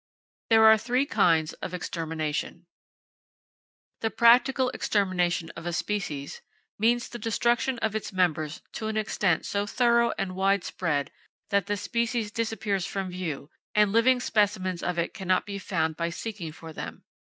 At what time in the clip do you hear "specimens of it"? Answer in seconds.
14.19-15.13